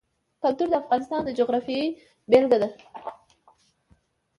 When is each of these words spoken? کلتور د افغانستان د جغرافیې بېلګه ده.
کلتور 0.43 0.67
د 0.71 0.75
افغانستان 0.83 1.21
د 1.25 1.29
جغرافیې 1.39 1.81
بېلګه 2.29 2.57
ده. 2.61 2.69